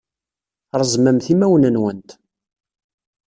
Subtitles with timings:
[0.79, 2.09] Reẓmemt imawen-nwent!